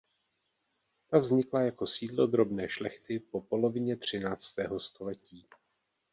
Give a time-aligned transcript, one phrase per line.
[1.07, 5.47] Ta vznikla jako sídlo drobné šlechty po polovině třináctého století.